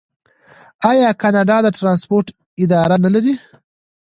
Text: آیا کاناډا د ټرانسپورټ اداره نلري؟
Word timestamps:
آیا 0.91 1.09
کاناډا 1.21 1.57
د 1.63 1.67
ټرانسپورټ 1.77 2.27
اداره 2.63 2.95
نلري؟ 3.03 3.33